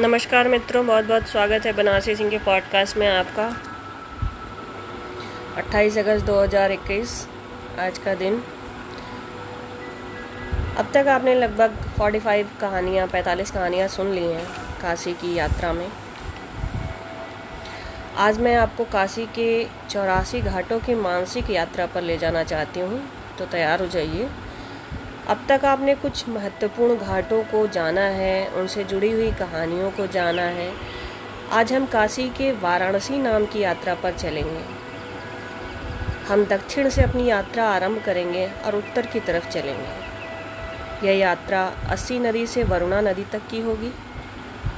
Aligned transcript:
नमस्कार 0.00 0.48
मित्रों 0.48 0.86
बहुत 0.86 1.04
बहुत 1.04 1.22
स्वागत 1.22 1.66
है 1.66 1.72
बनारसी 1.72 2.14
सिंह 2.16 2.30
के 2.30 2.38
पॉडकास्ट 2.38 2.96
में 2.96 3.06
आपका। 3.08 3.46
28 5.56 5.98
अगस्त 5.98 6.26
2021 6.26 7.14
आज 7.78 7.98
का 7.98 8.14
दिन। 8.14 8.34
अब 10.76 10.90
तक 10.94 11.08
आपने 11.08 11.34
लगभग 11.34 11.74
45 11.98 12.46
कहानियाँ 12.60 13.06
45 13.08 13.50
कहानियाँ 13.50 13.88
सुन 13.88 14.12
ली 14.12 14.24
हैं 14.24 14.46
काशी 14.82 15.12
की 15.12 15.34
यात्रा 15.34 15.72
में। 15.72 15.88
आज 18.16 18.40
मैं 18.40 18.56
आपको 18.56 18.84
काशी 18.84 19.26
के 19.26 19.66
चौरासी 19.90 20.40
घाटों 20.40 20.78
की 20.78 20.94
मानसिक 20.94 21.50
यात्रा 21.50 21.86
पर 21.86 22.02
ले 22.02 22.18
जाना 22.18 22.44
चाहती 22.44 22.80
हूँ 22.80 23.02
तो 23.38 23.46
तैयार 23.46 23.80
हो 23.80 23.86
जाइए। 23.86 24.28
अब 25.28 25.44
तक 25.48 25.64
आपने 25.64 25.94
कुछ 25.94 26.28
महत्वपूर्ण 26.28 26.96
घाटों 26.96 27.42
को 27.42 27.66
जाना 27.66 28.00
है, 28.00 28.48
उनसे 28.48 28.84
जुड़ी 28.84 29.10
हुई 29.12 29.30
कहानियों 29.30 29.90
को 29.90 30.06
जाना 30.06 30.42
है। 30.42 30.72
आज 31.52 31.72
हम 31.72 31.86
काशी 31.86 32.28
के 32.28 32.52
वाराणसी 32.52 33.18
नाम 33.18 33.46
की 33.46 33.58
यात्रा 33.58 33.94
पर 33.94 34.12
चलेंगे। 34.12 34.64
हम 36.28 36.44
दक्षिण 36.44 36.88
से 36.88 37.02
अपनी 37.02 37.26
यात्रा 37.26 37.64
आरंभ 37.64 38.02
करेंगे 38.04 38.46
और 38.66 38.76
उत्तर 38.76 39.06
की 39.06 39.20
तरफ़ 39.20 39.48
चलेंगे। 39.48 41.06
यह 41.06 41.18
यात्रा 41.18 41.72
अस्सी 41.88 42.18
नदी 42.18 42.46
से 42.46 42.64
वरुणा 42.64 43.00
नदी 43.00 43.24
तक 43.24 43.42
की 43.50 43.60
होगी। 43.60 43.92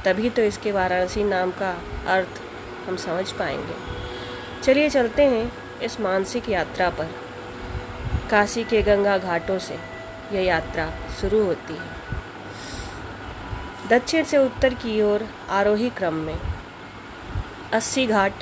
तभी 0.05 0.29
तो 0.29 0.41
इसके 0.41 0.71
वाराणसी 0.71 1.23
नाम 1.23 1.51
का 1.51 1.71
अर्थ 2.07 2.41
हम 2.89 2.95
समझ 2.95 3.31
पाएँगे। 3.31 3.75
चलिए 4.63 4.89
चलते 4.89 5.23
हैं 5.23 5.51
इस 5.79 5.99
मानसिक 5.99 6.49
यात्रा 6.49 6.89
पर, 6.89 7.15
काशी 8.31 8.63
के 8.63 8.81
गंगा 8.81 9.17
घाटों 9.17 9.59
से। 9.59 9.90
यह 10.31 10.45
यात्रा 10.45 10.89
शुरू 11.21 11.43
होती 11.43 11.73
है। 11.73 11.89
दक्षिण 13.89 14.23
से 14.23 14.37
उत्तर 14.37 14.73
की 14.73 15.01
ओर 15.01 15.27
आरोही 15.49 15.89
क्रम 15.89 16.13
में 16.15 16.37
अस्सी 17.73 18.05
घाट, 18.07 18.33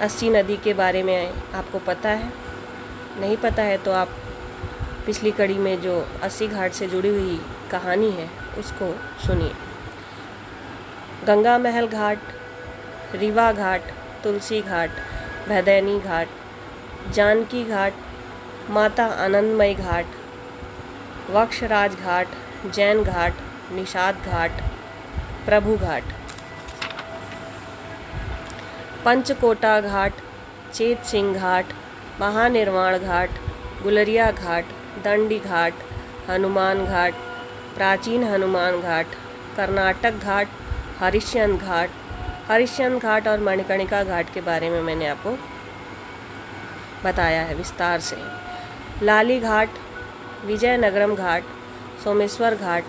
अस्सी 0.00 0.30
नदी 0.30 0.56
के 0.56 0.74
बारे 0.74 1.02
में 1.02 1.32
आपको 1.54 1.78
पता 1.78 2.08
है। 2.10 2.32
नहीं 3.20 3.36
पता 3.36 3.62
है 3.62 3.78
तो 3.78 3.92
आप 3.92 4.08
पिछली 5.06 5.30
कड़ी 5.30 5.54
में 5.54 5.80
जो 5.80 5.94
अस्सी 6.22 6.48
घाट 6.48 6.72
से 6.72 6.86
जुड़ी 6.86 7.08
हुई 7.08 7.40
कहानी 7.70 8.10
है, 8.10 8.28
उसको 8.58 8.92
सुनिए। 9.26 9.52
गंगा 11.26 11.56
महल 11.58 11.86
घाट, 11.86 12.18
रीवा 13.14 13.50
घाट, 13.52 13.82
तुलसी 14.24 14.60
घाट, 14.62 14.90
भदैनी 15.48 15.98
घाट, 16.00 16.28
जानकी 17.10 17.64
घाट, 17.64 17.92
माता 18.70 19.06
आनंदमय 19.16 19.74
घाट 19.74 20.06
वक्षराज 21.30 21.94
घाट 21.94 22.28
जैन 22.74 23.02
घाट, 23.04 23.32
निषाद 23.72 24.16
घाट, 24.26 24.60
प्रभु 25.46 25.76
घाट। 25.76 26.02
पंचकोटा 29.04 29.80
घाट, 29.80 30.12
चेत 30.74 31.04
सिंह 31.04 31.34
घाट, 31.34 31.72
महानिर्वाण 32.20 32.98
घाट, 32.98 33.30
गुलरिया 33.82 34.30
घाट, 34.32 34.64
दंडी 35.04 35.38
घाट, 35.38 35.74
हनुमान 36.28 36.84
घाट, 36.84 37.14
प्राचीन 37.76 38.24
हनुमान 38.24 38.80
घाट, 38.80 39.06
कर्नाटक 39.56 40.24
घाट 40.24 40.48
हरिश्चंद 41.00 41.60
घाट। 41.60 41.90
हरिश्चंद 42.48 43.00
घाट 43.02 43.28
और 43.28 43.40
मणिकर्णिका 43.40 44.02
घाट 44.04 44.32
के 44.34 44.40
बारे 44.40 44.70
में 44.70 44.80
मैंने 44.82 45.06
आपको 45.06 45.36
बताया 47.04 47.42
है 47.42 47.54
विस्तार 47.54 48.00
से। 48.00 48.16
लाली 49.02 49.38
घाट 49.40 49.68
विजयनगरम 50.46 51.14
घाट, 51.14 51.42
सोमेश्वर 52.04 52.54
घाट, 52.54 52.84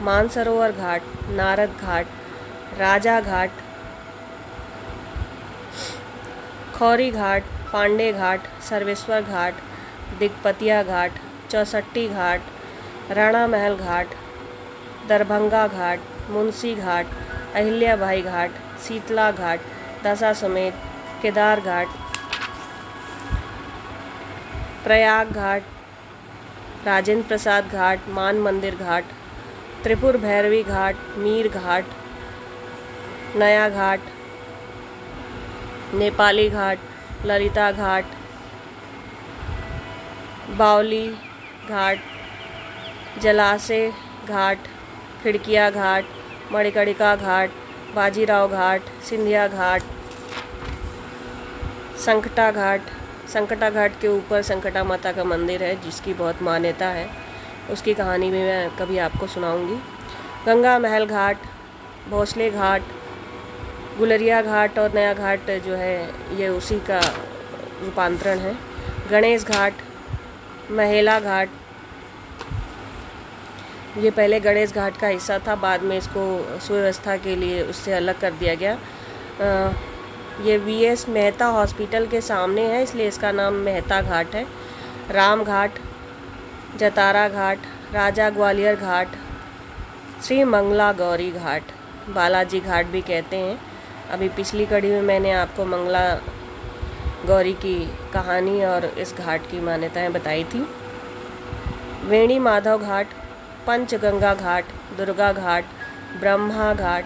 मानसरोवर 0.00 0.70
घाट, 0.70 1.02
नारद 1.28 1.70
घाट, 1.80 2.06
राजा 2.78 3.20
घाट, 3.20 3.50
खौरी 6.74 7.10
घाट, 7.10 7.42
पांडे 7.72 8.12
घाट, 8.12 8.40
सर्वेश्वर 8.68 9.20
घाट, 9.20 9.54
दिग्पतिया 10.18 10.82
घाट, 10.82 11.10
चौसट्टी 11.50 12.06
घाट 12.08 13.12
राणा 13.12 13.46
महल 13.46 13.76
घाट, 13.76 14.06
दरभंगा 15.08 15.66
घाट, 15.66 15.98
मुंशी 16.30 16.74
घाट, 16.74 17.06
अहिल्याबाई 17.54 18.22
घाट, 18.22 18.50
शीतला 18.86 19.30
घाट, 19.30 19.58
दशा 20.04 20.32
समेत 20.32 20.72
केदार 21.22 21.60
घाट, 21.60 21.86
प्रयाग 24.84 25.32
घाट 25.32 25.75
राजेंद्र 26.86 27.26
प्रसाद 27.28 27.68
घाट, 27.72 28.08
मान 28.08 28.38
मंदिर 28.38 28.74
घाट, 28.74 29.04
त्रिपुर 29.82 30.16
भैरवी 30.16 30.62
घाट, 30.62 30.96
मीर 31.18 31.48
घाट, 31.48 31.84
नया 33.36 33.68
घाट, 33.68 34.00
नेपाली 35.94 36.48
घाट, 36.48 36.78
ललिता 37.24 37.70
घाट, 37.72 38.04
बावली 40.58 41.06
घाट, 41.68 41.98
जलाशय 43.22 43.90
घाट, 44.28 44.68
खिड़किया 45.22 45.70
घाट, 45.70 46.04
मणिकर्णिका 46.52 47.14
घाट, 47.16 47.50
बाजीराव 47.94 48.48
घाट, 48.48 48.80
सिंधिया 49.08 49.46
घाट, 49.48 49.82
संकटा 52.06 52.50
घाट 52.50 52.80
संकटा 53.36 53.68
घाट 53.70 54.00
के 54.00 54.08
ऊपर 54.08 54.42
संकटा 54.42 54.82
माता 54.84 55.10
का 55.12 55.24
मंदिर 55.24 55.62
है, 55.62 55.74
जिसकी 55.82 56.12
बहुत 56.14 56.42
मान्यता 56.42 56.86
है। 56.88 57.08
उसकी 57.70 57.94
कहानी 57.94 58.30
भी 58.30 58.38
मैं 58.38 58.70
कभी 58.78 58.98
आपको 58.98 59.26
सुनाऊँगी। 59.26 59.74
गंगा 60.46 60.78
महल 60.78 61.04
घाट, 61.06 61.36
भोसले 62.10 62.48
घाट, 62.50 62.82
गुलरिया 63.98 64.40
घाट 64.42 64.78
और 64.78 64.94
नया 64.94 65.12
घाट 65.14 65.50
जो 65.66 65.74
है, 65.74 65.96
ये 66.38 66.48
उसी 66.50 66.78
का 66.80 67.00
रूपांतरण 67.82 68.38
है। 68.38 68.54
गणेश 69.10 69.44
घाट, 69.44 69.72
महेला 70.70 71.18
घाट, 71.20 71.48
ये 73.98 74.10
पहले 74.10 74.40
गणेश 74.40 74.72
घाट 74.74 74.96
का 74.96 75.08
हिस्सा 75.08 75.38
था, 75.38 75.54
बाद 75.56 75.82
में 75.82 75.96
इसको 75.98 76.24
सुव्यवस्था 76.60 77.16
के 77.16 77.36
लिए 77.36 77.62
उससे 77.64 77.92
अलग 77.92 78.20
कर 78.20 78.32
दिया 78.34 78.54
गया। 78.54 78.78
ये 80.36 80.56
वी 80.58 80.74
एस 80.84 81.08
मेहता 81.08 81.46
हॉस्पिटल 81.46 82.06
के 82.06 82.20
सामने 82.20 82.62
है, 82.64 82.82
इसलिए 82.82 83.08
इसका 83.08 83.30
नाम 83.32 83.54
मेहता 83.64 84.00
घाट 84.02 84.34
है। 84.34 84.46
राम 85.10 85.44
घाट, 85.44 85.78
जतारा 86.78 87.28
घाट, 87.28 87.58
राजा 87.92 88.28
ग्वालियर 88.30 88.76
घाट, 88.76 89.16
श्री 90.22 90.42
मंगला 90.44 90.90
गौरी 90.92 91.30
घाट, 91.32 91.62
बालाजी 92.10 92.60
घाट 92.60 92.86
भी 92.86 93.00
कहते 93.02 93.36
हैं। 93.36 93.58
अभी 94.10 94.28
पिछली 94.28 94.66
कड़ी 94.66 94.90
में 94.90 95.00
मैंने 95.02 95.32
आपको 95.32 95.64
मंगला 95.64 96.04
गौरी 97.26 97.52
की 97.54 97.78
कहानी 98.12 98.62
और 98.64 98.84
इस 98.84 99.14
घाट 99.14 99.50
की 99.50 99.60
मान्यताएँ 99.60 100.12
बताई 100.12 100.44
थी। 100.44 100.66
वेणी 102.04 102.38
माधव 102.38 102.78
घाट, 102.78 103.06
पंचगंगा 103.66 104.34
घाट, 104.34 104.64
दुर्गा 104.98 105.32
घाट, 105.32 105.64
ब्रह्मा 106.20 106.72
घाट, 106.74 107.04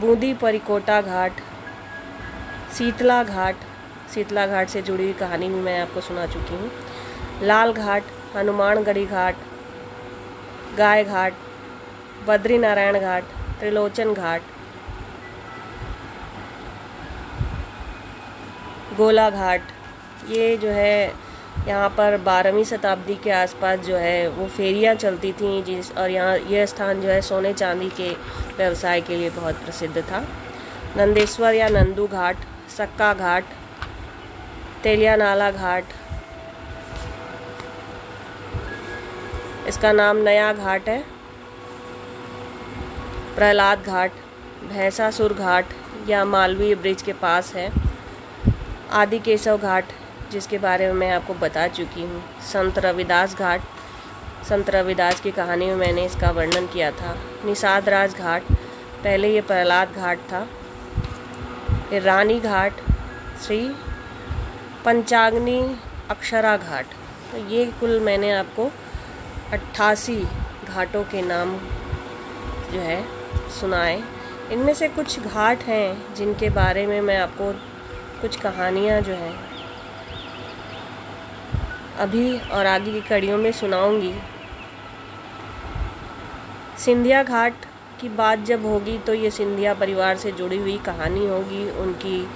बूंदी 0.00 0.32
परिकोटा 0.34 1.00
घाट 1.02 1.40
शीतला 2.76 3.22
घाट 3.22 3.54
शीतला 4.14 4.46
घाट 4.46 4.68
से 4.68 4.82
जुड़ी 4.82 5.04
हुई 5.04 5.12
कहानी 5.14 5.48
भी 5.48 5.60
मैं 5.60 5.80
आपको 5.80 6.00
सुना 6.00 6.26
चुकी 6.26 6.54
हूँ। 6.54 6.70
लाल 7.42 7.72
घाट, 7.72 8.02
हनुमानगढ़ी 8.34 9.04
घाट, 9.06 9.34
गाय 10.78 11.04
घाट 11.04 11.32
बद्री 12.26 12.58
नारायण 12.58 12.98
घाट, 12.98 13.24
त्रिलोचन 13.60 14.12
घाट, 14.14 14.40
गोला 18.96 19.28
घाट, 19.30 19.60
ये 20.28 20.56
जो 20.56 20.68
है 20.70 21.12
यहाँ 21.66 21.88
पर 21.96 22.16
बारहवीं 22.24 22.64
शताब्दी 22.64 23.14
के 23.24 23.30
आसपास 23.32 23.78
जो 23.86 23.96
है 23.96 24.28
वो 24.28 24.46
फेरियाँ 24.48 24.94
चलती 24.94 25.32
थी 25.32 25.62
जिस 25.62 25.90
और 25.92 26.10
यहाँ 26.10 26.36
यह 26.50 26.66
स्थान 26.66 27.00
जो 27.00 27.08
है 27.08 27.20
सोने 27.22 27.52
चांदी 27.54 27.88
के 27.96 28.10
व्यवसाय 28.56 29.00
के 29.00 29.16
लिए 29.16 29.30
बहुत 29.30 29.54
प्रसिद्ध 29.64 30.02
था। 30.02 30.24
नंदेश्वर 30.96 31.54
या 31.54 31.68
नंदू 31.70 32.06
घाट 32.06 32.36
सक्का 32.70 33.12
घाट, 33.14 33.44
तेलिया 34.82 35.14
नाला 35.16 35.50
घाट। 35.50 35.84
इसका 39.68 39.92
नाम 39.92 40.16
नया 40.18 40.52
घाट 40.52 40.88
है। 40.88 41.02
प्रहलाद 43.36 43.82
घाट, 43.82 44.12
भैंसासुर 44.68 45.32
घाट 45.34 45.66
या 46.08 46.24
मालवीय 46.26 46.74
ब्रिज 46.74 47.02
के 47.02 47.12
पास 47.12 47.54
है। 47.54 47.70
आदि 48.92 49.18
केशव 49.18 49.58
घाट, 49.58 49.92
जिसके 50.32 50.58
बारे 50.58 50.86
में 50.86 50.94
मैं 50.94 51.10
आपको 51.10 51.34
बता 51.36 51.66
चुकी 51.68 52.02
हूँ। 52.02 52.22
संत 52.42 52.78
रविदास 52.78 53.34
घाट, 53.36 53.60
संत 54.48 54.70
रविदास 54.70 55.20
की 55.20 55.30
कहानी 55.30 55.66
में 55.66 55.74
मैंने 55.76 56.04
इसका 56.04 56.30
वर्णन 56.30 56.66
किया 56.66 56.90
था। 56.92 57.16
निषाद 57.44 57.88
राज 57.88 58.14
घाट, 58.14 58.42
पहले 59.04 59.34
ये 59.34 59.40
प्रहलाद 59.42 59.92
घाट 59.92 60.18
था। 60.32 60.46
रानी 61.98 62.38
घाट, 62.40 62.72
श्री 63.42 63.58
पंचाग्नि 64.84 65.60
अक्षरा 66.10 66.56
घाट। 66.56 66.86
तो 67.32 67.38
ये 67.48 67.64
कुल 67.80 67.98
मैंने 68.00 68.30
आपको 68.32 68.70
अट्ठासी 69.52 70.16
घाटों 70.66 71.02
के 71.04 71.22
नाम 71.22 71.56
जो 72.72 72.80
है 72.80 73.02
सुनाए। 73.50 74.02
इनमें 74.52 74.72
से 74.74 74.88
कुछ 74.88 75.18
घाट 75.20 75.62
हैं 75.62 76.14
जिनके 76.14 76.50
बारे 76.50 76.86
में 76.86 77.00
मैं 77.00 77.16
आपको 77.16 77.52
कुछ 78.20 78.36
कहानियाँ 78.36 79.00
जो 79.00 79.14
हैं 79.14 79.34
अभी 81.98 82.38
और 82.38 82.66
आगे 82.66 82.92
की 82.92 83.00
कड़ियों 83.00 83.38
में 83.38 83.52
सुनाऊँगी। 83.52 84.14
सिंधिया 86.78 87.22
घाट 87.22 87.66
की 88.00 88.08
बात 88.08 88.44
जब 88.44 88.64
होगी 88.66 88.96
तो 88.98 89.14
ये 89.14 89.30
सिंधिया 89.30 89.74
परिवार 89.74 90.16
से 90.16 90.32
जुड़ी 90.32 90.58
हुई 90.58 90.76
कहानी 90.78 91.26
होगी। 91.26 91.70
उनकी 91.80 92.26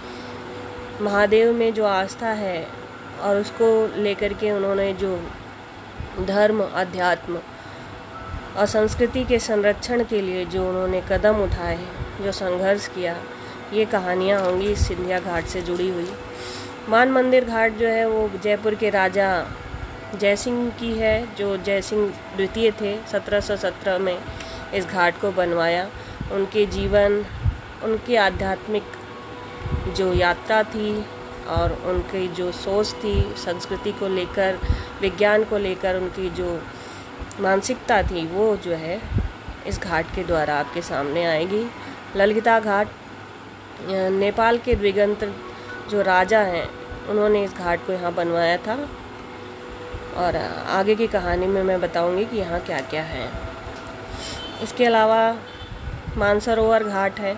महादेव 1.02 1.52
में 1.52 1.72
जो 1.75 1.84
आस्था 1.84 2.28
है 2.32 2.66
और 3.22 3.37
उसको 3.37 3.66
लेकर 4.02 4.32
के 4.32 4.50
उन्होंने 4.50 4.93
जो 4.93 5.16
धर्म, 6.20 6.62
अध्यात्म 6.62 7.38
और 8.56 8.66
संस्कृति 8.66 9.25
के 9.25 9.38
संरक्षण 9.38 10.05
के 10.05 10.20
लिए 10.20 10.44
जो 10.44 10.69
उन्होंने 10.69 11.02
कदम 11.08 11.43
उठाए, 11.43 11.78
जो 12.22 12.32
संघर्ष 12.32 12.87
किया, 12.88 13.17
ये 13.72 13.84
कहानियाँ 13.84 14.40
होंगी 14.40 14.75
सिंधिया 14.76 15.19
घाट 15.20 15.44
से 15.44 15.62
जुड़ी 15.62 15.88
हुई। 15.90 16.08
मान 16.88 17.10
मंदिर 17.10 17.44
घाट 17.44 17.76
जो 17.76 17.88
है 17.88 18.08
वो 18.08 18.31
जयपुर 18.44 18.75
के 18.75 18.90
राजा 18.90 19.28
जयसिंह 20.14 20.69
की 20.70 20.93
है, 20.93 21.34
जो 21.37 21.56
जयसिंह 21.56 22.08
द्वितीय 22.37 22.70
थे 22.70 22.94
1717 23.05 23.99
में। 23.99 24.19
इस 24.75 24.87
घाट 24.87 25.21
को 25.21 25.31
बनवाया। 25.32 25.91
उनके 26.32 26.67
जीवन, 26.67 27.25
उनकी 27.85 28.17
आध्यात्मिक 28.17 28.82
जो 29.97 30.12
यात्रा 30.12 30.62
थी 30.62 31.06
और 31.49 31.73
उनकी 31.73 32.29
जो 32.29 32.53
सोच 32.53 32.93
थी, 32.93 33.35
संस्कृति 33.37 33.93
को 33.93 34.09
लेकर, 34.09 34.59
विज्ञान 35.00 35.44
को 35.44 35.59
लेकर, 35.59 35.97
उनकी 35.97 36.31
जो 36.31 36.62
मानसिकता 37.41 38.03
थी, 38.03 38.26
वो 38.26 38.56
जो 38.56 38.75
है, 38.75 39.00
इस 39.67 39.81
घाट 39.81 40.06
के 40.15 40.25
द्वारा 40.25 40.55
आपके 40.55 40.82
सामने 40.82 41.25
आएगी। 41.25 41.70
ललिता 42.17 42.61
घाट 42.61 42.88
नेपाल 43.91 44.59
के 44.59 44.75
द्विगंत 44.75 45.35
जो 45.91 46.03
राजा 46.03 46.41
हैं, 46.41 46.69
उन्होंने 47.09 47.44
इस 47.44 47.55
घाट 47.55 47.87
को 47.87 47.93
यहाँ 47.93 48.15
बनवाया 48.15 48.56
था। 48.56 48.88
और 50.17 50.37
आगे 50.69 50.94
की 50.94 51.06
कहानी 51.06 51.47
में 51.47 51.62
मैं 51.62 51.81
बताऊँगी 51.81 52.25
कि 52.25 52.37
यहाँ 52.37 52.61
क्या 52.61 52.81
क्या 52.81 53.03
है। 53.03 53.54
इसके 54.64 54.84
अलावा 54.84 55.22
मानसरोवर 56.16 56.84
घाट 56.84 57.19
है। 57.20 57.37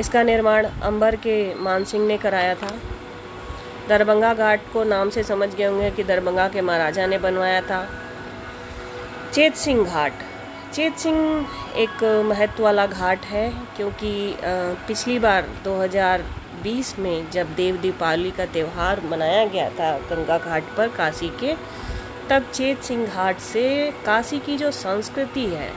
इसका 0.00 0.22
निर्माण 0.22 0.66
अंबर 0.82 1.16
के 1.16 1.34
मानसिंह 1.54 2.06
ने 2.06 2.16
कराया 2.18 2.54
था। 2.54 2.70
दरभंगा 3.88 4.32
घाट 4.34 4.60
को 4.72 4.84
नाम 4.84 5.10
से 5.10 5.22
समझ 5.22 5.48
गए 5.54 5.64
होंगे 5.64 5.90
कि 5.90 6.04
दरभंगा 6.04 6.48
के 6.48 6.60
महाराजा 6.60 7.06
ने 7.06 7.18
बनवाया 7.18 7.60
था। 7.60 7.86
चेत 9.32 9.54
सिंह 9.56 9.84
घाट। 9.84 10.12
चेत 10.72 10.96
सिंह 10.96 11.46
एक 11.76 12.04
महत्व 12.26 12.62
वाला 12.64 12.86
घाट 12.86 13.24
है 13.26 13.48
क्योंकि 13.76 14.12
पिछली 14.88 15.18
बार 15.18 15.48
2020 15.64 16.98
में 16.98 17.30
जब 17.30 17.54
देव 17.54 17.76
दीपावली 17.76 18.30
का 18.30 18.46
त्यौहार 18.54 19.00
मनाया 19.06 19.44
गया 19.46 19.68
था 19.70 19.96
गंगा 20.10 20.38
घाट 20.38 20.76
पर, 20.76 20.88
काशी 20.88 21.28
के 21.40 21.54
तब 22.32 22.42
चेत 22.54 22.82
सिंह 22.82 23.06
घाट 23.06 23.38
से 23.38 23.92
काशी 24.06 24.38
की 24.38 24.56
जो 24.56 24.70
संस्कृति 24.70 25.44
है, 25.46 25.72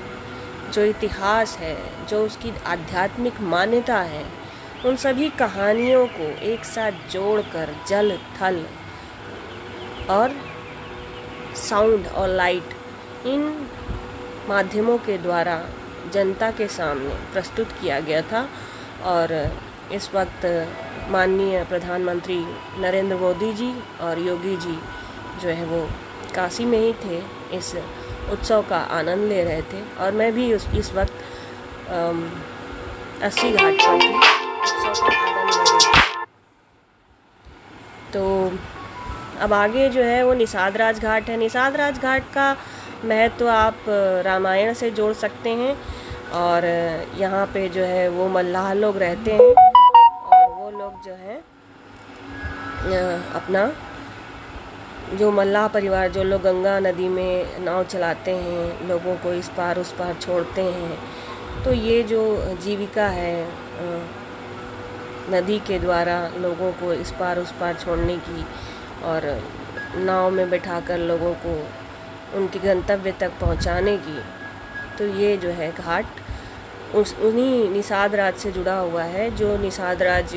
जो 0.74 0.84
इतिहास 0.84 1.58
है, 1.58 2.06
जो 2.06 2.26
उसकी 2.26 2.54
आध्यात्मिक 2.66 3.42
मान्यता 3.42 3.98
है, 4.02 4.24
उन 4.86 4.96
सभी 4.96 5.30
कहानियों 5.30 6.08
को 6.08 6.24
एक 6.24 6.66
साथ 6.66 6.92
जोड़कर 7.12 7.76
जल, 7.88 8.18
थल 8.18 8.66
और 10.10 10.36
साउंड 11.56 12.08
और 12.08 12.30
लाइट 12.30 12.76
इन 13.26 13.70
माध्यमों 14.50 14.98
के 14.98 15.18
द्वारा 15.18 15.62
जनता 16.14 16.52
के 16.52 16.68
सामने 16.68 17.10
प्रस्तुत 17.10 17.72
किया 17.72 18.00
गया 18.00 18.22
था 18.22 18.50
और 19.04 19.58
इस 19.92 20.10
वक्त 20.16 20.46
माननीय 21.10 21.64
प्रधानमंत्री 21.64 22.40
नरेंद्र 22.78 23.16
मोदी 23.16 23.54
जी 23.54 23.74
और 24.02 24.20
योगी 24.20 24.58
जी 24.58 24.80
जो 25.42 25.50
है 25.50 25.66
वो 25.66 25.90
काशी 26.36 26.66
में 26.66 26.78
ही 26.80 26.94
थे, 27.04 27.18
इस 27.58 27.76
उत्सव 28.32 28.62
का 28.70 28.78
आनंद 28.94 29.28
ले 29.30 29.44
रहे 29.44 29.62
थे 29.64 29.82
और 30.00 30.12
मैं 30.14 30.32
भी 30.34 30.54
उस, 30.54 30.68
इस 30.76 30.94
वक्त 30.94 31.14
अस्सी 33.24 33.52
घाट 33.52 33.74
पर 33.82 34.00
थी। 34.00 34.14
तो 38.14 38.24
अब 39.42 39.54
आगे 39.54 39.90
जो 39.90 40.02
है 40.04 40.24
वो 40.26 40.34
निषाद 40.34 40.78
राज 40.78 41.00
घाट 41.00 41.30
है। 41.30 41.38
निषाद 41.38 41.76
राज 41.76 42.00
घाट 42.00 42.24
का 42.34 42.56
महत्व 43.06 43.38
तो 43.40 43.48
आप, 43.48 43.76
रामायण 44.26 44.74
से 44.74 44.92
जोड़ 44.92 45.14
सकते 45.16 45.50
हैं 45.56 45.76
और 46.36 46.66
यहाँ 47.18 47.46
पे 47.54 47.68
जो 47.70 47.84
है 47.86 48.08
वो 48.10 48.28
मल्लाह 48.30 48.72
लोग 48.74 48.98
रहते 48.98 49.32
हैं 49.32 49.40
और 49.40 50.54
वो 50.54 50.70
लोग 50.72 51.04
जो 51.06 51.14
है 51.16 51.38
अपना 53.36 53.66
जो 55.16 55.30
मल्लाह 55.32 55.68
परिवार, 55.68 56.10
जो 56.10 56.24
लोग 56.24 56.42
गंगा 56.42 56.80
नदी 56.82 57.08
में 57.10 57.60
नाव 57.60 57.84
चलाते 57.86 58.32
हैं, 58.38 58.88
लोगों 58.88 59.16
को 59.18 59.34
इस 59.34 59.50
पार 59.58 59.80
उस 59.80 59.92
पार 59.94 60.14
छोड़ते 60.22 60.62
हैं 60.62 61.64
तो 61.64 61.74
ये 61.74 62.02
जो 62.04 62.22
जीविका 62.64 63.08
है 63.10 63.48
नदी 65.32 65.60
के 65.68 65.80
द्वारा 65.80 66.18
लोगों 66.38 66.72
को 66.80 66.94
इस 66.94 67.12
पार 67.12 67.40
उस 67.40 67.52
पार 67.60 67.74
छोड़ने 67.76 68.18
की 68.28 68.46
और 69.06 69.22
नाव 69.98 70.30
में 70.32 70.50
बैठाकर 70.50 70.98
लोगों 71.00 71.34
को 71.46 71.56
उनके 72.38 72.60
गंतव्य 72.60 73.12
तक 73.20 73.32
पहुँचाने 73.42 73.98
की 73.98 74.20
तो 74.98 75.08
ये 75.20 75.36
जो 75.38 75.50
है 75.52 75.72
घाट, 75.74 76.06
उस, 76.96 77.16
उन्हीं 77.20 77.70
निषाद 77.70 78.16
राज 78.16 78.36
से 78.36 78.52
जुड़ा 78.52 78.78
हुआ 78.78 79.04
है, 79.04 79.30
जो 79.36 79.58
निषाद 79.58 80.02
राज 80.04 80.36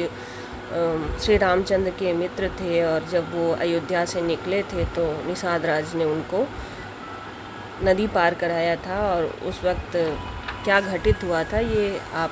श्री 0.70 1.36
रामचंद्र 1.36 1.90
के 1.90 2.12
मित्र 2.12 2.48
थे 2.60 2.82
और 2.84 3.08
जब 3.10 3.34
वो 3.34 3.50
अयोध्या 3.56 4.04
से 4.04 4.22
निकले 4.22 4.62
थे 4.62 4.84
तो 4.96 5.04
निषाद 5.26 5.66
राज 5.66 5.94
ने 5.94 6.04
उनको 6.04 6.46
नदी 7.84 8.06
पार 8.08 8.34
कराया 8.34 8.76
था 8.76 8.98
और 9.06 9.24
उस 9.48 9.62
वक्त 9.64 9.96
क्या 10.64 10.80
घटित 10.80 11.24
हुआ 11.24 11.42
था 11.44 11.58
ये 11.60 12.00
आप 12.16 12.30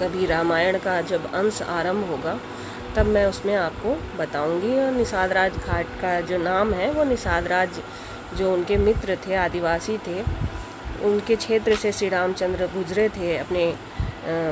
कभी 0.00 0.26
रामायण 0.26 0.78
का 0.78 1.00
जब 1.02 1.32
अंश 1.34 1.60
आरंभ 1.62 2.08
होगा, 2.10 2.38
तब 2.96 3.06
मैं 3.06 3.26
उसमें 3.26 3.54
आपको 3.56 3.94
बताऊँगी। 4.18 4.76
और 4.78 4.90
निषाद 4.92 5.32
राज 5.32 5.56
घाट 5.58 5.86
का 6.02 6.20
जो 6.22 6.38
नाम 6.38 6.72
है, 6.74 6.90
वो 6.92 7.04
निषाद 7.04 7.46
राज 7.46 7.80
जो 8.38 8.52
उनके 8.52 8.76
मित्र 8.78 9.16
थे, 9.26 9.34
आदिवासी 9.36 9.98
थे, 10.06 10.22
उनके 11.04 11.36
क्षेत्र 11.36 11.76
से 11.76 11.92
श्री 11.92 12.08
रामचंद्र 12.08 12.66
गुजरे 12.74 13.08
थे 13.08 13.36
अपने 13.38 13.72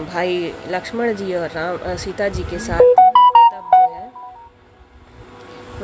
भाई 0.06 0.52
लक्ष्मण 0.68 1.14
जी 1.14 1.34
और 1.34 1.50
राम 1.50 1.96
सीता 1.96 2.28
जी 2.28 2.42
के 2.42 2.58
साथ। 2.58 2.99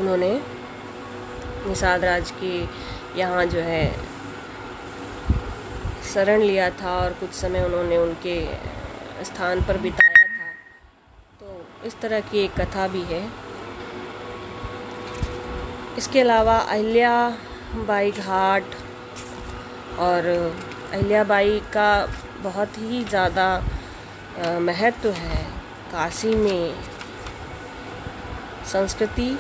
उन्होंने 0.07 0.35
निषाद 1.67 2.05
राज 2.05 2.31
के 2.41 2.51
यहाँ 3.19 3.45
जो 3.47 3.61
है 3.61 3.87
शरण 6.05 6.41
लिया 6.41 6.69
था 6.73 6.91
और 6.97 7.13
कुछ 7.21 7.31
समय 7.35 7.65
उन्होंने 7.65 7.97
उनके 7.99 8.37
स्थान 9.25 9.63
पर 9.63 9.79
बिताया 9.79 10.27
था। 10.27 10.47
तो 11.41 11.87
इस 11.87 11.99
तरह 12.01 12.21
की 12.29 12.39
एक 12.39 12.55
कथा 12.61 12.87
भी 12.89 13.03
है। 13.05 13.21
इसके 15.99 16.21
अलावा 16.21 16.57
अहिल्या 16.59 17.17
बाई 17.87 18.11
घाट 18.13 18.77
और 20.01 20.27
अहिल्याबाई 20.27 21.59
का 21.75 21.91
बहुत 22.43 22.79
ही 22.79 23.03
ज़्यादा 23.07 23.49
महत्व 24.61 25.11
है। 25.11 25.43
काशी 25.93 26.35
में 26.37 26.75
संस्कृति 28.73 29.31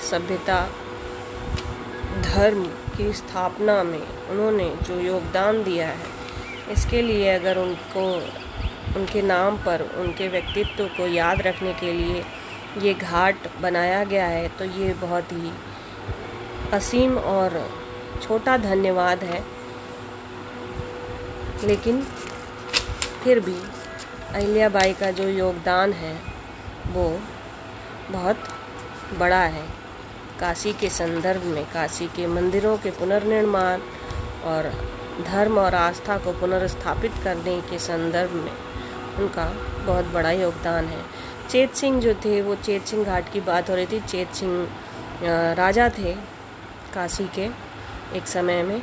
सभ्यता, 0.00 0.60
धर्म 2.24 2.64
की 2.96 3.12
स्थापना 3.12 3.82
में 3.82 4.00
उन्होंने 4.00 4.68
जो 4.82 4.98
योगदान 5.00 5.62
दिया 5.62 5.88
है, 5.88 6.06
इसके 6.72 7.02
लिए 7.02 7.28
अगर 7.28 7.58
उनको, 7.58 8.06
उनके 8.96 9.22
नाम 9.22 9.56
पर, 9.56 9.82
उनके 9.96 10.28
व्यक्तित्व 10.28 10.86
को 10.86 11.06
याद 11.06 11.40
रखने 11.42 11.72
के 11.74 11.92
लिए 11.92 12.24
ये 12.82 12.94
घाट 12.94 13.48
बनाया 13.60 14.02
गया 14.04 14.26
है 14.26 14.48
तो 14.48 14.64
ये 14.64 14.92
बहुत 14.94 15.32
ही 15.32 15.52
असीम 16.72 17.16
और 17.18 17.60
छोटा 18.22 18.56
धन्यवाद 18.56 19.24
है। 19.24 19.42
लेकिन 21.64 22.02
फिर 23.24 23.40
भी 23.40 23.56
अहिल्याबाई 24.34 24.92
का 24.92 25.10
जो 25.10 25.28
योगदान 25.28 25.92
है, 25.92 26.14
वो 26.88 27.08
बहुत 28.10 28.48
बड़ा 29.18 29.42
है। 29.46 29.64
काशी 30.40 30.72
के 30.72 30.88
संदर्भ 30.90 31.44
में, 31.44 31.64
काशी 31.64 32.06
के 32.06 32.26
मंदिरों 32.26 32.76
के 32.76 32.90
पुनर्निर्माण 32.90 33.80
और 34.44 34.70
धर्म 35.26 35.58
और 35.58 35.74
आस्था 35.74 36.16
को 36.18 36.32
पुनर्स्थापित 36.32 37.12
करने 37.24 37.60
के 37.60 37.78
संदर्भ 37.78 38.32
में 38.34 38.50
उनका 39.18 39.44
बहुत 39.86 40.04
बड़ा 40.04 40.30
योगदान 40.30 40.84
है। 40.84 41.02
चेत 41.50 41.74
सिंह 41.74 42.00
जो 42.00 42.14
थे, 42.14 42.40
वो 42.42 42.54
चेत 42.56 42.86
सिंह 42.86 43.04
घाट 43.04 43.32
की 43.32 43.40
बात 43.40 43.70
हो 43.70 43.74
रही 43.74 43.86
थी। 43.86 44.00
चेत 44.00 44.32
सिंह 44.32 44.68
राजा 45.56 45.88
थे 45.98 46.14
काशी 46.94 47.28
के 47.34 47.48
एक 48.16 48.26
समय 48.26 48.62
में 48.62 48.80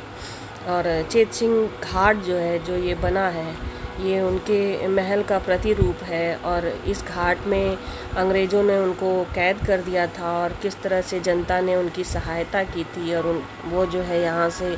और 0.68 0.84
चेत 1.10 1.32
सिंह 1.32 1.68
घाट 1.82 2.16
जो 2.16 2.36
है, 2.36 2.58
जो 2.58 2.76
ये 2.76 2.94
बना 2.94 3.28
है 3.28 3.54
ये 4.00 4.20
उनके 4.20 4.88
महल 4.88 5.22
का 5.22 5.38
प्रतिरूप 5.38 6.02
है 6.04 6.34
और 6.44 6.66
इस 6.66 7.02
घाट 7.04 7.46
में 7.46 7.76
अंग्रेज़ों 8.16 8.62
ने 8.62 8.78
उनको 8.78 9.12
कैद 9.34 9.64
कर 9.66 9.80
दिया 9.80 10.06
था 10.08 10.32
और 10.38 10.52
किस 10.62 10.80
तरह 10.82 11.00
से 11.02 11.20
जनता 11.20 11.60
ने 11.60 11.76
उनकी 11.76 12.04
सहायता 12.04 12.62
की 12.64 12.84
थी 12.86 13.14
और 13.14 13.26
उन, 13.26 13.42
वो 13.64 13.84
जो 13.86 14.02
है 14.02 14.20
यहाँ 14.22 14.48
से 14.50 14.74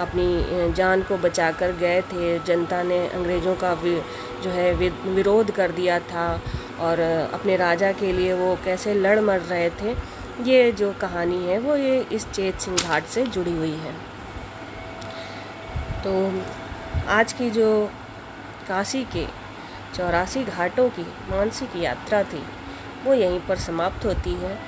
अपनी 0.00 0.72
जान 0.74 1.02
को 1.02 1.16
बचाकर 1.18 1.72
गए 1.76 2.00
थे। 2.02 2.38
जनता 2.38 2.82
ने 2.82 2.98
अंग्रेज़ों 3.08 3.54
का 3.54 3.74
जो 4.42 4.50
है 4.50 4.72
विरोध 4.74 5.50
कर 5.50 5.72
दिया 5.72 5.98
था 6.02 6.28
और 6.80 7.00
अपने 7.00 7.56
राजा 7.56 7.92
के 7.92 8.12
लिए 8.12 8.32
वो 8.34 8.54
कैसे 8.64 8.94
लड़ 8.94 9.18
मर 9.20 9.40
रहे 9.40 9.70
थे, 9.72 9.94
ये 10.44 10.72
जो 10.72 10.92
कहानी 11.00 11.44
है 11.44 11.58
वो 11.58 11.76
ये 11.76 12.00
इस 12.12 12.26
चेत 12.30 12.58
सिंह 12.60 12.76
घाट 12.78 13.04
से 13.06 13.26
जुड़ी 13.26 13.52
हुई 13.52 13.76
है। 13.76 13.92
तो 16.02 16.12
आज 17.08 17.32
की 17.32 17.50
जो 17.50 17.68
काशी 18.68 19.02
के 19.12 19.26
चौरासी 19.94 20.44
घाटों 20.44 20.88
की 20.90 21.02
मानसिक 21.30 21.76
यात्रा 21.76 22.22
थी। 22.24 22.42
वो 23.04 23.14
यहीं 23.14 23.40
पर 23.40 23.56
समाप्त 23.58 24.04
होती 24.06 24.34
है। 24.34 24.58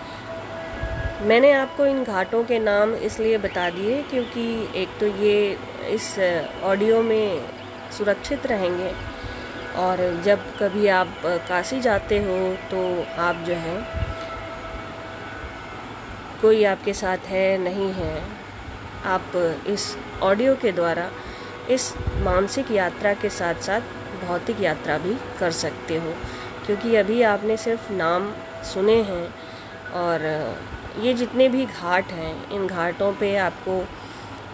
मैंने 1.23 1.52
आपको 1.52 1.87
इन 1.87 2.02
घाटों 2.05 2.43
के 2.45 2.59
नाम 2.59 2.95
इसलिए 2.95 3.38
बता 3.38 3.69
दिए 3.71 4.02
क्योंकि 4.02 4.43
एक 4.76 4.88
तो 5.00 5.07
ये 5.19 5.59
इस 5.90 6.19
ऑडियो 6.64 7.00
में 7.02 7.49
सुरक्षित 7.93 8.47
रहेंगे 8.47 8.93
और 9.76 10.00
जब 10.25 10.45
कभी 10.59 10.87
आप 10.88 11.14
काशी 11.49 11.81
जाते 11.81 12.19
हो 12.25 12.37
तो 12.71 12.83
आप 13.21 13.45
जो 13.47 13.55
है, 13.57 13.76
कोई 16.40 16.64
आपके 16.64 16.93
साथ 16.95 17.26
है, 17.26 17.59
नहीं 17.59 17.93
है, 17.93 18.23
आप 19.07 19.33
इस 19.69 19.97
ऑडियो 20.23 20.55
के 20.57 20.73
द्वारा 20.73 21.11
इस 21.71 21.93
मानसिक 22.23 22.71
यात्रा 22.71 23.13
के 23.15 23.29
साथ 23.31 23.55
साथ 23.63 23.81
भौतिक 24.25 24.61
यात्रा 24.61 24.99
भी 24.99 25.17
कर 25.41 25.51
सकते 25.51 25.97
हो। 25.97 26.13
क्योंकि 26.67 26.95
अभी 26.97 27.23
आपने 27.23 27.57
सिर्फ़ 27.57 27.93
नाम 27.93 28.33
सुने 28.65 29.01
हैं 29.03 29.27
और 29.95 30.25
ये 31.03 31.15
जितने 31.15 31.49
भी 31.49 31.65
घाट 31.67 32.13
हैं, 32.13 32.51
इन 32.51 32.67
घाटों 32.67 33.13
पे 33.13 33.37
आपको 33.37 33.85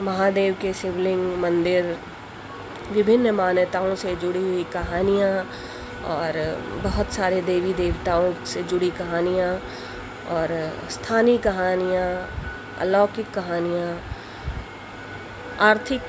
महादेव 0.04 0.56
के 0.62 0.72
शिवलिंग, 0.72 1.36
मंदिर, 1.38 1.96
विभिन्न 2.92 3.30
मान्यताओं 3.30 3.94
से 3.94 4.14
जुड़ी 4.16 4.42
हुई 4.42 4.64
कहानियाँ 4.64 5.32
और 6.06 6.38
बहुत 6.84 7.12
सारे 7.12 7.40
देवी 7.42 7.72
देवताओं 7.74 8.32
से 8.44 8.62
जुड़ी 8.62 8.90
कहानियाँ 8.90 9.52
और 10.30 10.48
स्थानीय 10.90 11.38
कहानियाँ, 11.38 12.08
अलौकिक 12.78 13.30
कहानियाँ, 13.30 13.98
आर्थिक 15.60 16.02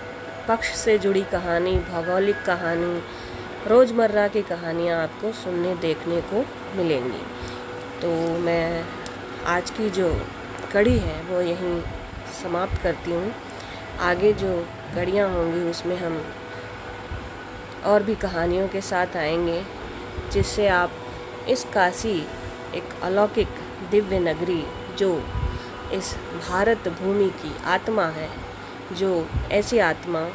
पक्ष 0.47 0.75
से 0.75 0.97
जुड़ी 0.97 1.21
कहानी, 1.21 1.77
भौगोलिक 1.77 2.35
कहानी, 2.35 3.03
रोज़मर्रा 3.67 4.27
की 4.27 4.41
कहानियाँ 4.41 5.03
आपको 5.03 5.31
सुनने, 5.31 5.75
देखने 5.75 6.21
को 6.21 6.45
मिलेंगी। 6.77 7.23
तो 8.01 8.39
मैं 8.39 8.85
आज 9.45 9.69
की 9.69 9.89
जो 9.89 10.25
कड़ी 10.73 10.97
है, 10.97 11.21
वो 11.21 11.41
यहीं 11.41 11.81
समाप्त 12.43 12.81
करती 12.83 13.11
हूँ। 13.11 13.33
आगे 13.99 14.33
जो 14.33 14.67
कड़ियाँ 14.95 15.29
होंगी, 15.29 15.69
उसमें 15.69 15.97
हम 15.97 16.25
और 17.85 18.03
भी 18.03 18.15
कहानियों 18.15 18.67
के 18.67 18.81
साथ 18.81 19.17
आएँगे, 19.17 19.63
जिससे 20.31 20.67
आप 20.67 20.91
इस 21.49 21.63
काशी, 21.63 22.27
एक 22.75 23.03
अलौकिक 23.03 23.47
दिव्य 23.91 24.19
नगरी, 24.19 24.65
जो 24.97 25.23
इस 25.93 26.15
भारत 26.49 26.77
भूमि 26.77 27.29
की 27.29 27.55
आत्मा 27.65 28.05
है 28.05 28.44
जो 28.91 29.27
ऐसी 29.51 29.79
आत्मा, 29.79 30.27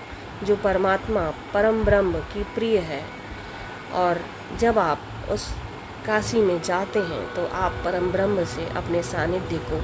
जो 0.45 0.57
परमात्मा 0.57 1.29
परम 1.55 1.83
ब्रह्म 1.85 2.21
की 2.33 2.43
प्रिय 2.55 2.79
है। 2.79 3.03
और 3.95 4.21
जब 4.61 4.79
आप 4.79 5.01
उस 5.31 5.49
काशी 6.07 6.41
में 6.41 6.61
जाते 6.63 6.99
हैं 6.99 7.23
तो 7.35 7.47
आप 7.57 7.73
परम 7.85 8.11
ब्रह्म 8.13 8.45
से 8.45 8.67
अपने 8.77 9.03
सानिध्य 9.03 9.59
को 9.71 9.81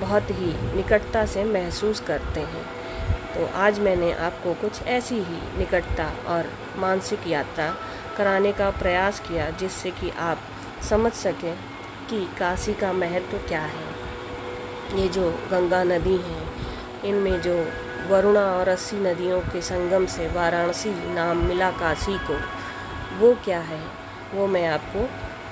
बहुत 0.00 0.30
ही 0.30 0.52
निकटता 0.76 1.24
से 1.26 1.44
महसूस 1.44 2.00
करते 2.00 2.40
हैं। 2.40 2.64
तो 3.34 3.46
आज 3.56 3.78
मैंने 3.78 4.12
आपको 4.12 4.54
कुछ 4.54 4.82
ऐसी 4.82 5.14
ही 5.14 5.58
निकटता 5.58 6.10
और 6.26 6.50
मानसिक 6.76 7.26
यात्रा 7.26 7.74
कराने 8.16 8.52
का 8.52 8.70
प्रयास 8.70 9.20
किया, 9.20 9.50
जिससे 9.50 9.90
कि 9.90 10.10
आप 10.10 10.38
समझ 10.88 11.12
सकें 11.12 11.54
कि 12.10 12.24
काशी 12.38 12.74
का 12.74 12.92
महत्व 12.92 13.38
क्या 13.38 13.62
है। 13.62 15.00
ये 15.00 15.08
जो 15.08 15.30
गंगा 15.50 15.82
नदी 15.84 16.16
है, 16.16 16.42
इनमें 17.04 17.40
जो 17.40 17.54
वरुणा 18.08 18.40
और 18.40 18.68
अस्सी 18.68 18.96
नदियों 18.96 19.40
के 19.40 19.60
संगम 19.62 20.06
से 20.06 20.28
वाराणसी 20.28 20.90
नाम 21.14 21.36
मिला 21.36 21.70
काशी 21.70 22.16
को। 22.18 22.34
वो 23.18 23.34
क्या 23.44 23.60
है? 23.60 23.80
वो 24.34 24.46
मैं 24.46 24.66
आपको 24.68 25.08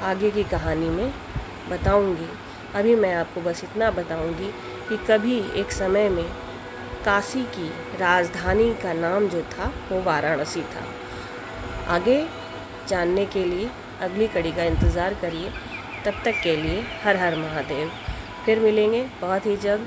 आगे 0.06 0.30
की 0.30 0.44
कहानी 0.44 0.88
में 0.88 1.12
बताऊँगी। 1.70 2.28
अभी 2.74 2.94
मैं 2.94 3.14
आपको 3.14 3.40
बस 3.40 3.64
इतना 3.64 3.90
बताऊँगी 3.90 4.50
कि 4.88 4.96
कभी 4.96 5.38
एक 5.60 5.72
समय 5.72 6.08
में 6.08 6.24
काशी 7.04 7.42
की 7.42 7.68
राजधानी 7.98 8.72
का 8.74 8.92
नाम 8.92 9.28
जो 9.28 9.42
था, 9.42 9.72
वो 9.92 10.02
वाराणसी 10.02 10.62
था। 10.62 10.84
आगे 11.94 12.26
जानने 12.88 13.26
के 13.26 13.44
लिए, 13.44 13.70
अगली 14.00 14.26
कड़ी 14.26 14.52
का 14.52 14.64
इंतज़ार 14.64 15.14
करिए। 15.14 15.50
तब 16.04 16.22
तक 16.24 16.40
के 16.42 16.56
लिए 16.56 16.80
हर 17.04 17.16
हर 17.16 17.36
महादेव। 17.36 17.90
फिर 18.46 18.60
मिलेंगे 18.60 19.06
बहुत 19.20 19.46
ही 19.46 19.56
जल्द। 19.56 19.86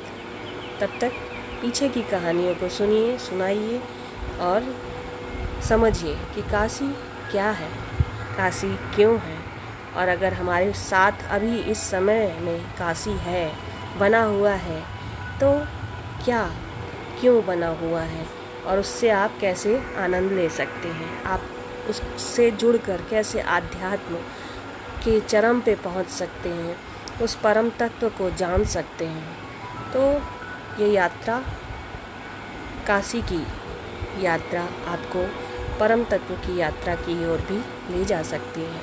तब 0.81 0.97
तक 1.01 1.11
पीछे 1.61 1.89
की 1.89 2.01
कहानियों 2.01 2.55
को 2.55 2.69
सुनिए, 2.69 3.17
सुनाइए 3.17 3.81
और 4.41 4.75
समझिए 5.69 6.15
कि 6.35 6.41
काशी 6.41 6.87
क्या 7.31 7.49
है, 7.51 7.69
काशी 8.37 8.75
क्यों 8.95 9.17
है 9.19 9.37
और 9.95 10.07
अगर 10.07 10.33
हमारे 10.33 10.71
साथ 10.73 11.27
अभी 11.31 11.59
इस 11.61 11.81
समय 11.81 12.37
में 12.41 12.59
काशी 12.77 13.17
है, 13.19 13.51
बना 13.99 14.23
हुआ 14.23 14.53
है 14.53 14.79
तो 15.39 15.51
क्या, 16.25 16.49
क्यों 17.19 17.45
बना 17.45 17.67
हुआ 17.75 18.01
है 18.01 18.25
और 18.65 18.79
उससे 18.79 19.09
आप 19.09 19.37
कैसे 19.41 19.77
आनंद 19.97 20.31
ले 20.31 20.49
सकते 20.49 20.87
हैं? 20.87 21.23
आप 21.23 21.41
उससे 21.89 22.49
जुड़कर 22.51 23.01
कैसे 23.09 23.41
आध्यात्म 23.41 24.15
के 25.03 25.19
चरम 25.19 25.61
पे 25.61 25.75
पहुँच 25.75 26.07
सकते 26.09 26.49
हैं, 26.49 26.75
उस 27.21 27.35
परम 27.35 27.69
तत्व 27.69 28.09
को 28.09 28.29
जान 28.31 28.63
सकते 28.65 29.05
हैं? 29.05 29.37
तो 29.93 30.01
ये 30.79 30.87
यात्रा 30.87 31.37
काशी 32.87 33.21
की 33.21 33.41
यात्रा 34.23 34.61
आपको 34.87 35.23
परम 35.79 36.03
तत्व 36.03 36.33
की 36.35 36.57
यात्रा 36.57 36.95
की 36.95 37.25
ओर 37.25 37.41
भी 37.41 37.57
ले 37.89 38.03
जा 38.05 38.21
सकती 38.23 38.61
है। 38.61 38.81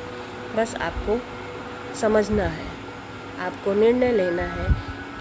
बस 0.57 0.75
आपको 0.81 1.19
समझना 1.97 2.45
है, 2.51 2.67
आपको 3.41 3.75
निर्णय 3.75 4.13
लेना 4.13 4.43
है 4.43 4.67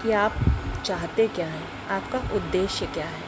कि 0.02 0.12
आप 0.14 0.36
चाहते 0.84 1.28
क्या 1.28 1.46
हैं, 1.46 1.66
आपका 1.90 2.18
उद्देश्य 2.34 2.86
क्या 2.86 3.06
है। 3.06 3.24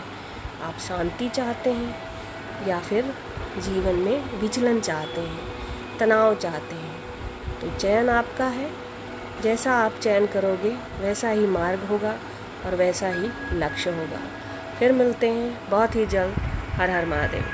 आप 0.63 0.79
शांति 0.79 1.29
चाहते 1.29 1.73
हैं 1.73 2.67
या 2.69 2.79
फिर 2.81 3.15
जीवन 3.59 3.95
में 3.97 4.41
विचलन 4.41 4.81
चाहते 4.81 5.21
हैं, 5.21 5.99
तनाव 5.99 6.35
चाहते 6.37 6.77
हैं 6.77 7.61
तो 7.61 7.77
चयन 7.79 8.09
आपका 8.11 8.47
है। 8.51 8.71
जैसा 9.43 9.75
आप 9.77 10.01
चयन 10.03 10.27
करोगे, 10.27 10.77
वैसा 11.01 11.31
ही 11.31 11.47
मार्ग 11.49 11.85
होगा। 11.85 12.19
और 12.67 12.75
वैसा 12.75 13.09
ही 13.09 13.31
लक्ष्य 13.53 13.91
होगा। 13.91 14.21
फिर 14.79 14.93
मिलते 14.93 15.29
हैं 15.29 15.71
बहुत 15.71 15.97
ही 15.97 16.07
जल्द। 16.07 16.35
हर 16.75 16.91
हर 16.91 17.07
महादेव। 17.07 17.45